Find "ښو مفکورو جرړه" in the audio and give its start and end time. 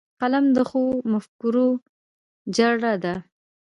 0.69-2.93